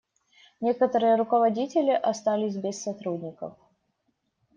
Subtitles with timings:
[0.61, 3.55] Некоторые руководители остались без сотрудников.